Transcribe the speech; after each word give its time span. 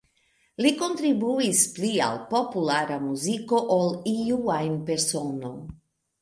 Li 0.65 0.69
kontribuis 0.77 1.59
pli 1.75 1.91
al 2.05 2.17
populara 2.31 2.97
muziko 3.05 3.61
ol 3.77 3.93
iu 4.15 4.41
ajn 4.57 4.81
persono. 4.89 5.55